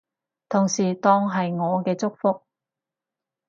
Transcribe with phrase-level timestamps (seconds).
[0.49, 2.41] 同時當係我嘅祝福